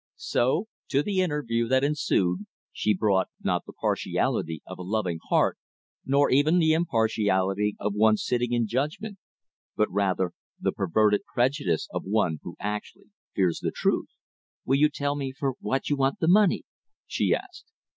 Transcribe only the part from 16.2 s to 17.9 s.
money?" she asked.